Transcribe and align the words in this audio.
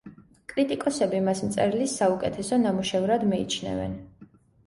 კრიტიკოსები 0.51 1.19
მას 1.25 1.41
მწერლის 1.49 1.93
საუკეთესო 2.01 2.59
ნამუშევრად 2.63 3.27
მიიჩნევენ. 3.35 3.93